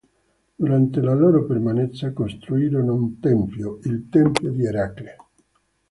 [0.57, 5.15] Durante la loro permanenza, costruirono un tempio, il tempio di Eracle.